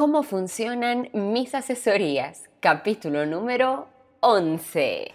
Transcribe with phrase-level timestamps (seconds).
[0.00, 2.48] ¿Cómo funcionan mis asesorías?
[2.60, 3.86] Capítulo número
[4.20, 5.12] 11.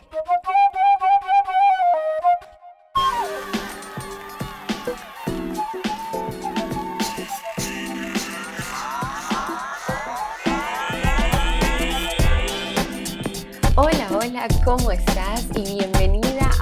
[13.76, 15.48] Hola, hola, ¿cómo estás?
[15.56, 15.95] Y bienvenida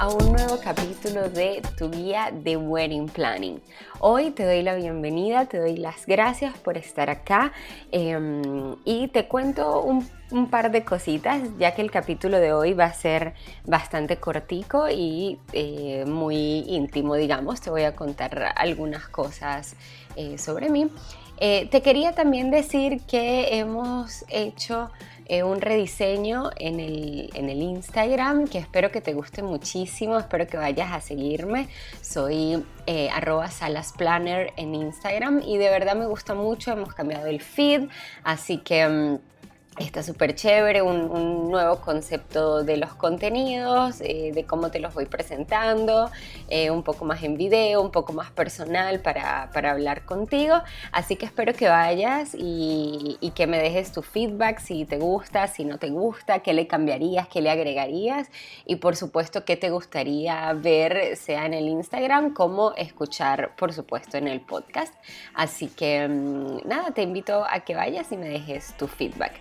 [0.04, 3.62] a un nuevo capítulo de tu guía de Wedding Planning.
[4.00, 7.54] Hoy te doy la bienvenida, te doy las gracias por estar acá
[7.90, 10.06] em, y te cuento un,
[10.50, 13.32] par de cositas, ya que el capítulo de hoy va a ser
[13.64, 17.62] bastante cortico y eh, muy íntimo, digamos.
[17.62, 19.74] Te voy a contar algunas cosas
[20.16, 20.90] eh, sobre mí.
[21.38, 24.90] Eh, te quería también decir que hemos hecho
[25.26, 30.46] eh, un rediseño en el, en el, Instagram que espero que te guste muchísimo, espero
[30.46, 31.68] que vayas a seguirme.
[32.02, 37.40] Soy eh, arroba salasplanner en Instagram y de verdad me gusta mucho, hemos cambiado el
[37.40, 37.88] feed,
[38.22, 38.86] así que...
[38.86, 39.33] Mm,
[39.78, 45.06] Está súper chévere, un, nuevo concepto de los contenidos, eh, de cómo te los voy
[45.06, 46.12] presentando,
[46.48, 50.54] eh, un poco más en video, un poco más personal para, hablar contigo.
[50.92, 55.48] Así que espero que vayas y, y, que me dejes tu feedback si te gusta,
[55.48, 58.28] si no te gusta, qué le cambiarías, qué le agregarías
[58.66, 64.18] y por supuesto qué te gustaría ver, sea en el Instagram como escuchar, por supuesto,
[64.18, 64.94] en el podcast.
[65.34, 69.32] Así que mm, nada, te invito a que vayas y me dejes tu feedback.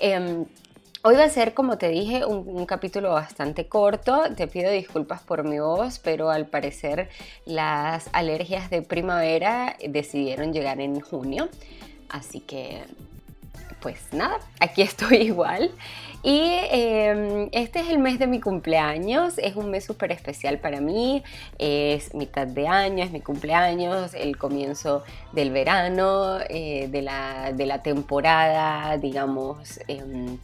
[0.00, 0.46] Em,
[1.02, 4.22] hoy va a ser, como te dije, un, capítulo bastante corto.
[4.36, 7.08] Te pido disculpas por mi voz, pero al parecer
[7.44, 11.48] las alergias de primavera decidieron llegar en junio.
[12.08, 12.84] Así que,
[13.84, 15.70] pues nada, aquí estoy igual.
[16.22, 16.40] Y
[16.70, 21.22] em, este es el mes de mi cumpleaños, es un mes súper especial para mí,
[21.58, 27.66] es mitad de año, es mi cumpleaños, el comienzo del verano, eh, de, la, de,
[27.66, 29.78] la, temporada, digamos.
[29.86, 30.38] Em,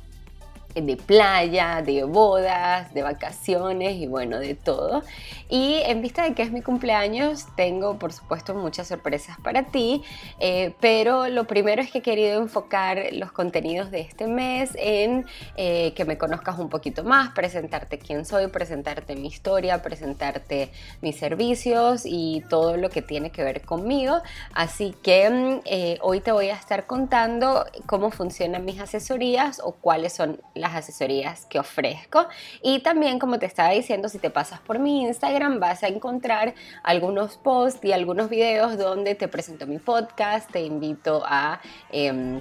[0.75, 5.03] de playa, de bodas, de vacaciones y bueno, de todo.
[5.49, 10.03] Y en vista de que es mi cumpleaños, tengo por supuesto muchas sorpresas para ti,
[10.39, 15.27] eh, pero lo primero es que he querido enfocar los contenidos de este mes en
[15.57, 21.17] eh, que me conozcas un poquito más, presentarte quién soy, presentarte mi historia, presentarte mis
[21.17, 24.21] servicios y todo lo que tiene que ver conmigo.
[24.55, 29.73] Así que mm, eh, hoy te voy a estar contando cómo funcionan mis asesorías o
[29.73, 32.27] cuáles son las asesorías que ofrezco.
[32.63, 36.55] Y también, como te estaba diciendo, si te pasas por mi Instagram, vas a encontrar
[36.83, 41.61] algunos posts y algunos videos donde te presento mi podcast, te invito a...
[41.91, 42.41] Em,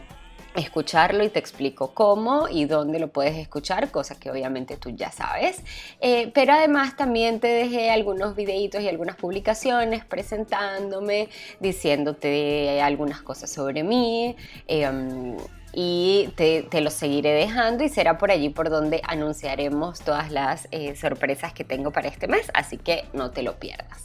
[0.55, 5.11] escucharlo y te explico cómo y dónde lo puedes escuchar, cosa que obviamente tú ya
[5.11, 5.61] sabes.
[6.01, 11.29] Eh, pero además también te dejé algunos videitos y algunas publicaciones presentándome,
[11.59, 14.35] diciéndote algunas cosas sobre mí.
[14.67, 15.37] Em,
[15.81, 20.67] y te, te, los seguiré dejando y será por allí por donde anunciaremos todas las
[20.71, 24.03] eh, sorpresas que tengo para este mes, así que no te lo pierdas.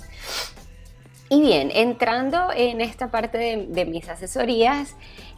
[1.31, 4.95] Y bien, entrando en esta parte de, mis asesorías,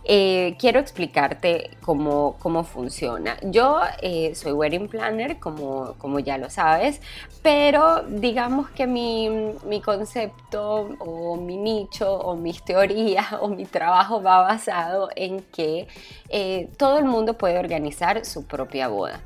[0.08, 3.38] eh, quiero explicarte cómo, cómo funciona.
[3.42, 7.00] Yo eh, soy wedding planner, como, como ya lo sabes,
[7.42, 9.28] pero digamos que mi,
[9.66, 15.88] mi, concepto o mi nicho o mis teorías o mi trabajo va basado en que
[16.28, 19.20] eh, todo el mundo puede organizar su propia boda.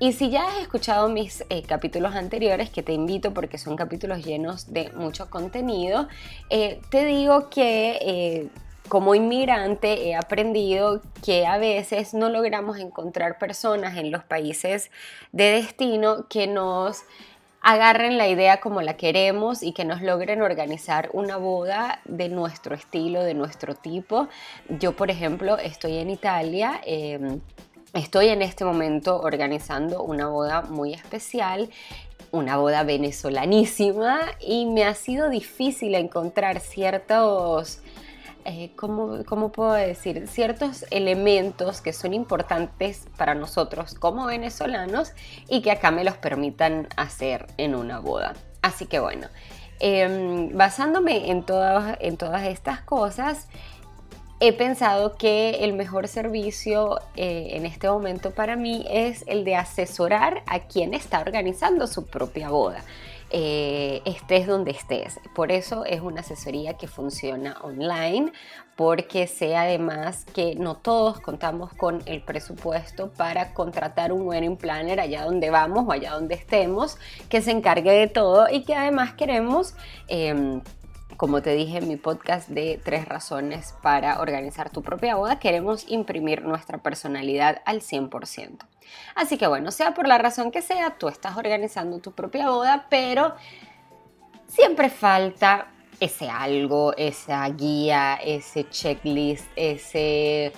[0.00, 4.72] Y si ya has escuchado mis capítulos anteriores, que te invito porque son capítulos llenos
[4.72, 6.08] de mucho contenido,
[6.50, 8.50] te digo que
[8.88, 14.90] como inmigrante he aprendido que a veces no logramos encontrar personas en los países
[15.32, 17.02] de destino que nos
[17.62, 22.74] agarren la idea como la queremos y que nos logren organizar una boda de nuestro
[22.74, 24.28] estilo, de nuestro tipo.
[24.68, 26.80] Yo, por ejemplo, estoy en Italia.
[26.84, 27.40] Em,
[27.96, 31.70] Estoy en este momento organizando una boda muy especial,
[32.30, 37.80] una boda venezolanísima y me ha sido difícil encontrar ciertos,
[38.46, 40.28] eh, ¿cómo, ¿cómo, puedo decir?
[40.28, 45.12] Ciertos elementos que son importantes para nosotros como venezolanos
[45.48, 48.34] y que acá me los permitan hacer en una boda.
[48.62, 49.26] Así que bueno,
[49.80, 53.48] em, basándome en todas, en todas estas cosas,
[54.38, 59.56] he pensado que el mejor servicio eh, en este momento para mí es el de
[59.56, 62.84] asesorar a quien está organizando su propia boda.
[63.38, 65.20] Eh, estés donde estés.
[65.34, 68.32] Por eso es una asesoría que funciona online,
[68.76, 75.00] porque sé además que no todos contamos con el presupuesto para contratar un wedding planner
[75.00, 76.96] allá donde vamos o allá donde estemos,
[77.28, 79.74] que se encargue de todo y que además queremos...
[80.08, 80.62] Em,
[81.16, 85.84] como te dije en mi podcast de tres razones para organizar tu propia boda, queremos
[85.88, 88.58] imprimir nuestra personalidad al 100%.
[89.14, 92.86] Así que bueno, sea por la razón que sea, tú estás organizando tu propia boda,
[92.90, 93.34] pero
[94.46, 95.68] siempre falta
[96.00, 100.52] ese algo, esa guía, ese checklist, ese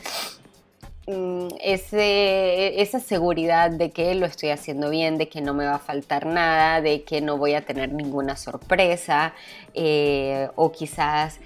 [1.60, 5.78] ese, esa seguridad de que lo estoy haciendo bien, de que no me va a
[5.78, 9.32] faltar nada, de que no voy a tener ninguna sorpresa
[9.74, 11.40] eh, o quizás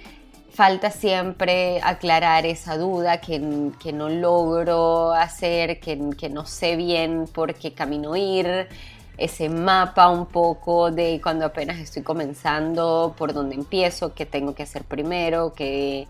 [0.51, 7.53] falta siempre aclarar esa duda que, no logro hacer, que, que, no sé bien por
[7.55, 8.67] qué camino ir,
[9.17, 14.63] ese mapa un poco de cuando apenas estoy comenzando, por dónde empiezo, qué tengo que
[14.63, 16.07] hacer primero, qué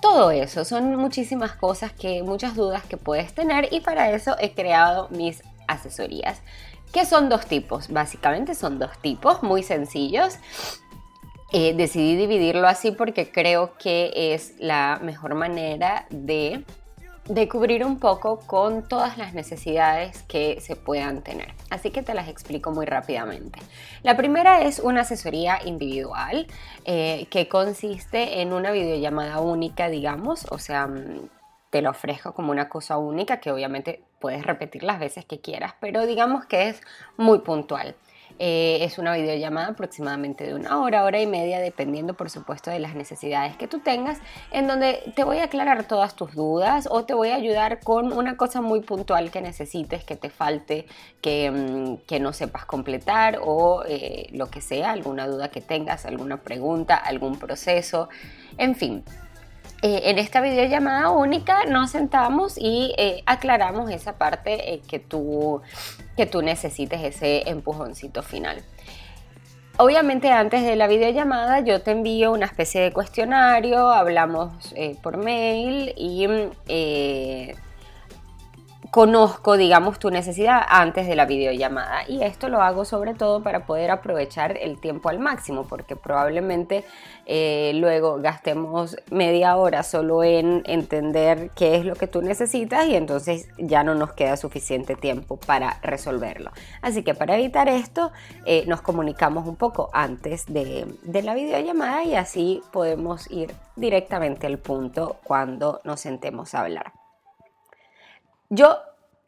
[0.00, 4.52] todo eso, son muchísimas cosas que, muchas dudas que puedes tener y para eso he
[4.54, 6.40] creado mis asesorías,
[6.92, 10.38] que son dos tipos, básicamente son dos tipos muy sencillos.
[11.52, 16.64] Eh, decidí dividirlo así porque creo que es la mejor manera de
[17.30, 21.54] de cubrir un poco con todas las necesidades que se puedan tener.
[21.70, 23.60] Así que te las explico muy rápidamente.
[24.02, 26.48] La primera es una asesoría individual
[26.84, 31.28] eh, que consiste en una videollamada única, digamos, o sea, mm,
[31.70, 35.74] te lo ofrezco como una cosa única que obviamente puedes repetir las veces que quieras,
[35.80, 36.80] pero digamos que es
[37.16, 37.94] muy puntual.
[38.38, 42.78] Eh, es una videollamada aproximadamente de una hora, hora y media, dependiendo por supuesto de
[42.78, 44.18] las necesidades que tú tengas,
[44.50, 48.12] en donde te voy a aclarar todas tus dudas o te voy a ayudar con
[48.12, 50.86] una cosa muy puntual que necesites, que te falte,
[51.20, 56.42] que, mm, no sepas completar o eh, lo que sea, alguna duda que tengas, alguna
[56.42, 58.08] pregunta, algún proceso,
[58.58, 59.04] en fin.
[59.82, 62.94] Eh, en esta videollamada única nos sentamos y
[63.24, 65.62] aclaramos esa parte que tú
[66.16, 68.62] que tú necesites ese empujoncito final.
[69.82, 75.16] Obviamente antes de la videollamada yo te envío una especie de cuestionario, hablamos eh, por
[75.16, 76.26] mail y
[76.68, 77.56] eh,
[78.90, 82.08] conozco, digamos, tu necesidad antes de la videollamada.
[82.08, 86.84] Y esto lo hago sobre todo para poder aprovechar el tiempo al máximo, porque probablemente
[87.26, 92.96] eh, luego gastemos media hora solo en entender qué es lo que tú necesitas y
[92.96, 96.50] entonces ya no nos queda suficiente tiempo para resolverlo.
[96.82, 98.10] Así que para evitar esto,
[98.44, 104.46] eh, nos comunicamos un poco antes de, de la videollamada y así podemos ir directamente
[104.46, 106.99] al punto cuando nos sentemos a hablar.
[108.52, 108.78] Yo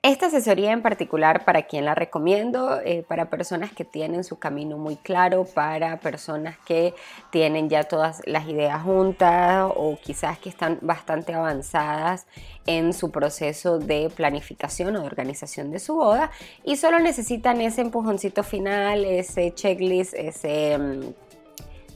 [0.03, 2.81] esta asesoría en particular, ¿para quién la recomiendo?
[2.81, 6.93] Eh, para personas que tienen su camino muy claro, para personas que
[7.31, 12.27] tienen ya todas las ideas juntas o quizás que están bastante avanzadas
[12.67, 16.33] en su proceso de planificación o de organización de su boda
[16.65, 21.15] y solo necesitan ese empujoncito final, ese checklist, ese, mm,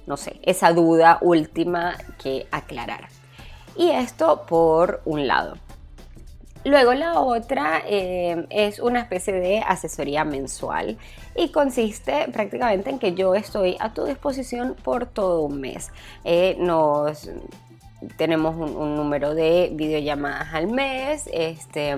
[0.07, 3.09] no sé, esa duda última que aclarar.
[3.75, 5.66] Y esto por un lado.
[6.67, 10.99] Luego la otra eh, es una especie de asesoría mensual
[11.37, 15.93] y consiste prácticamente en que yo estoy a tu disposición por todo un mes.
[16.25, 17.31] Eh, nos
[18.17, 21.31] tenemos un, un, número de videollamadas al mes.
[21.33, 21.95] Este,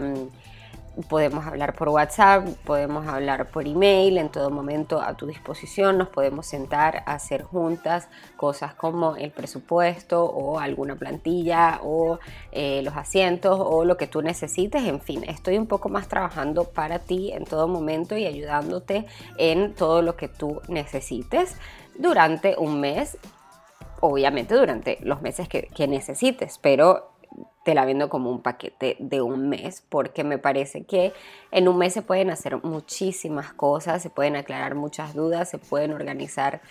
[1.09, 6.09] podemos hablar por WhatsApp, podemos hablar por email, en todo momento a tu disposición, nos
[6.09, 12.19] podemos sentar a hacer juntas cosas como el presupuesto o alguna plantilla o
[12.53, 16.65] eh, los asientos o lo que tú necesites, en fin, estoy un poco más trabajando
[16.65, 19.07] para ti en todo momento y ayudándote
[19.37, 21.57] en todo lo que tú necesites
[21.97, 23.19] durante un mes,
[24.01, 27.11] obviamente durante los meses que, que necesites, pero
[27.69, 31.13] te la vendo como un paquete de un mes, porque me parece que
[31.51, 35.93] en un mes se pueden hacer muchísimas cosas, se pueden aclarar muchas dudas, se pueden
[35.93, 36.63] organizar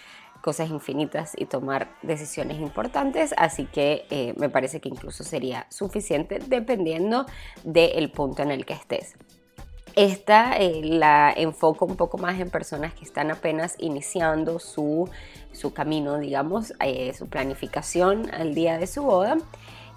[0.41, 6.39] cosas infinitas y tomar decisiones importantes, así que eh, me parece que incluso sería suficiente
[6.47, 7.27] dependiendo
[7.63, 9.17] del punto en el que estés.
[9.95, 15.07] Esta eh, la enfoco un poco más en personas que están apenas iniciando su,
[15.51, 19.37] su camino, digamos, eh, su planificación al día de su boda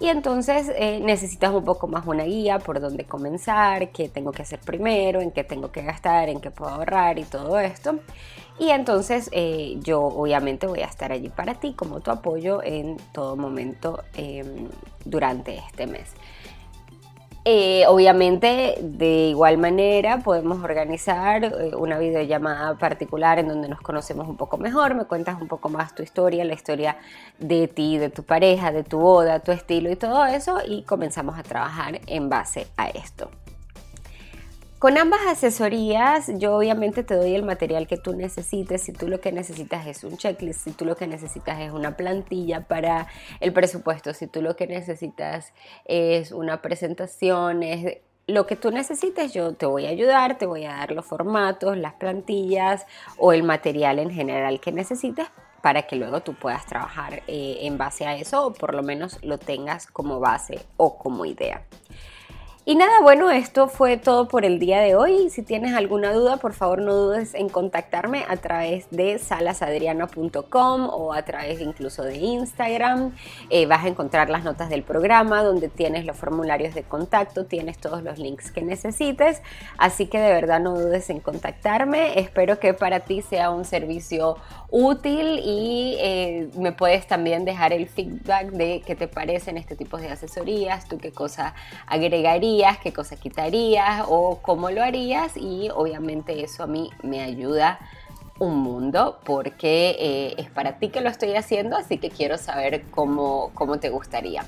[0.01, 4.41] y entonces eh, necesitas un poco más una guía por dónde comenzar, qué tengo que
[4.41, 7.99] hacer primero, en qué tengo que gastar, en qué puedo ahorrar y todo esto.
[8.57, 12.97] Y entonces eh, yo obviamente voy a estar allí para ti como tu apoyo en
[13.13, 14.69] todo momento em,
[15.05, 16.09] durante este mes.
[17.43, 24.27] Eh, obviamente, de igual manera, podemos organizar eh, una videollamada particular en donde nos conocemos
[24.27, 26.97] un poco mejor, me cuentas un poco más tu historia, la historia
[27.39, 31.39] de ti, de tu pareja, de tu boda, tu estilo y todo eso, y comenzamos
[31.39, 33.31] a trabajar en base a esto.
[34.81, 38.81] Con ambas asesorías, yo obviamente te doy el material que tú necesites.
[38.81, 41.95] Si tú lo que necesitas es un checklist, si tú lo que necesitas es una
[41.95, 43.05] plantilla para
[43.41, 45.53] el presupuesto, si tú lo que necesitas
[45.85, 50.65] es una presentación, es lo que tú necesites, yo te voy a ayudar, te voy
[50.65, 52.87] a dar los formatos, las plantillas
[53.19, 55.27] o el material en general que necesites
[55.61, 59.23] para que luego tú puedas trabajar eh, en base a eso o por lo menos
[59.23, 61.67] lo tengas como base o como idea.
[62.63, 65.31] Y nada, bueno, esto fue todo por el día de hoy.
[65.31, 71.11] Si tienes alguna duda, por favor no dudes en contactarme a través de salasadriana.com o
[71.11, 73.15] a través incluso de Instagram.
[73.49, 77.79] Eh, vas a encontrar las notas del programa donde tienes los formularios de contacto, tienes
[77.79, 79.41] todos los links que necesites.
[79.79, 82.19] Así que de verdad no dudes en contactarme.
[82.19, 84.37] Espero que para ti sea un servicio
[84.69, 89.97] útil y eh, me puedes también dejar el feedback de qué te parecen este tipo
[89.97, 91.55] de asesorías, tú qué cosa
[91.87, 92.50] agregarías,
[92.83, 97.79] qué cosa quitarías o cómo lo harías y obviamente eso a mí me ayuda
[98.39, 102.83] un mundo porque eh, es para ti que lo estoy haciendo, así que quiero saber
[102.89, 104.43] cómo, cómo te gustaría.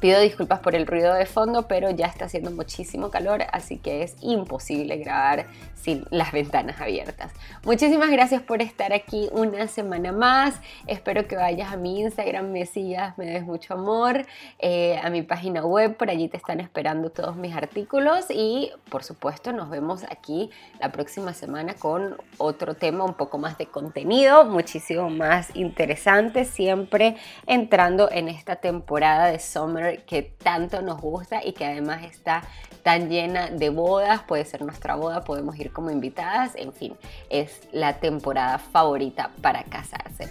[0.00, 4.04] Pido disculpas por el ruido de fondo, pero ya está haciendo muchísimo calor, así que
[4.04, 7.32] es imposible grabar sin las ventanas abiertas.
[7.64, 10.54] Muchísimas gracias por estar aquí una semana más.
[10.86, 14.24] Espero que vayas a mi Instagram, me sigas, me des mucho amor,
[14.60, 19.02] eh, a mi página web, por allí te están esperando todos mis artículos y por
[19.02, 20.50] supuesto nos vemos aquí
[20.80, 27.16] la próxima semana con otro tema un poco más de contenido, muchísimo más interesante, siempre
[27.46, 29.38] entrando en esta temporada de
[30.06, 32.42] Que tanto nos gusta y que además está
[32.82, 36.94] tan llena de bodas, puede ser nuestra boda, podemos ir como invitadas, en fin,
[37.28, 40.28] es la temporada favorita para casarse.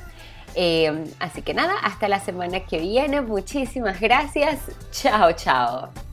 [0.56, 4.60] Eh, así que nada, hasta la semana que viene, muchísimas gracias,
[4.92, 6.07] chao, chao.